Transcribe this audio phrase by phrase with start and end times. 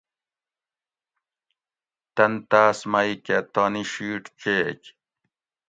[2.15, 4.79] تن تاۤس مئ کہ تانی شیٹ چیگ